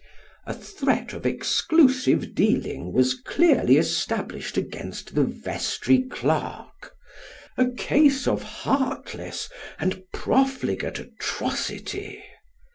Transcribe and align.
A 0.47 0.53
threat 0.55 1.13
of 1.13 1.27
exclusive 1.27 2.33
dealing 2.33 2.91
was 2.91 3.13
clearly 3.13 3.77
established 3.77 4.57
against 4.57 5.13
the 5.13 5.23
vestry 5.23 5.99
clerk 6.01 6.95
a 7.55 7.67
case 7.69 8.27
of 8.27 8.41
heartless 8.41 9.47
and 9.79 10.01
profligate 10.11 10.97
atrocity. 10.97 12.23